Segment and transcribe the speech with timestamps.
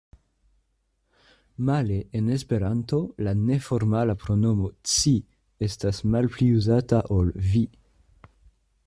[1.67, 5.13] Male en Esperanto, la neformala pronomo „ci“
[5.69, 7.63] estas malpli uzata ol „vi“.